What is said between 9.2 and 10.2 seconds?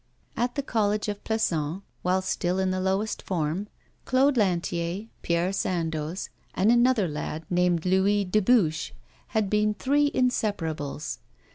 had been three